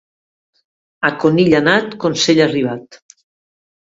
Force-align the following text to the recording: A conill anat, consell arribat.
A 1.09 1.09
conill 1.23 1.51
anat, 1.59 1.93
consell 2.05 2.43
arribat. 2.47 3.01